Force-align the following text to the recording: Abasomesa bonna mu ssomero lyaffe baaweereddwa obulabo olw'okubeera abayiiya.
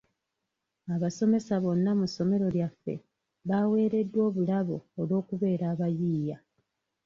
Abasomesa 0.95 1.53
bonna 1.63 1.91
mu 1.99 2.05
ssomero 2.09 2.47
lyaffe 2.55 2.93
baaweereddwa 3.47 4.21
obulabo 4.29 4.77
olw'okubeera 4.99 5.65
abayiiya. 5.73 6.37